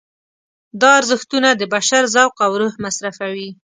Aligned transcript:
دا 0.81 0.89
ارزښتونه 0.99 1.49
د 1.55 1.61
بشر 1.73 2.03
ذوق 2.13 2.35
او 2.45 2.51
روح 2.61 2.73
مصرفوي. 2.85 3.49